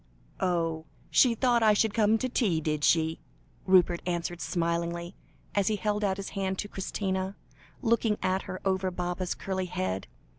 "Oh! 0.39 0.85
she 1.11 1.35
thought 1.35 1.61
I 1.61 1.73
should 1.73 1.93
come 1.93 2.17
to 2.17 2.27
tea, 2.27 2.59
did 2.59 2.83
she?" 2.83 3.19
Rupert 3.67 4.01
answered, 4.07 4.41
smiling, 4.41 5.13
as 5.53 5.67
he 5.67 5.75
held 5.75 6.03
out 6.03 6.17
his 6.17 6.29
hand 6.29 6.57
to 6.57 6.67
Christina, 6.67 7.35
looking 7.83 8.17
at 8.23 8.41
her 8.49 8.59
over 8.65 8.89
Baba's 8.89 9.35
curly 9.35 9.67
head. 9.67 10.07